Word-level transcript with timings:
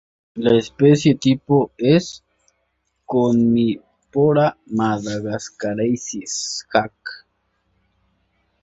La 0.45 0.51
especie 0.59 1.11
tipo 1.25 1.59
es: 1.89 2.07
"Commiphora 3.15 4.49
madagascariensis" 4.81 6.43
Jacq. 6.75 7.17